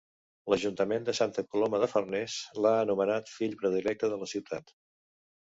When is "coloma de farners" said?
1.55-2.39